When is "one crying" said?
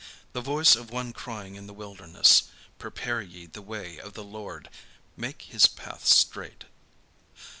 0.89-1.53